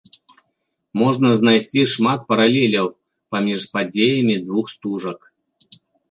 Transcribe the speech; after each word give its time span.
Можна 0.99 1.29
знайсці 1.39 1.81
шмат 1.95 2.19
паралеляў 2.33 2.87
паміж 3.35 3.61
падзеямі 3.75 4.35
двух 4.47 4.65
стужак. 4.73 5.19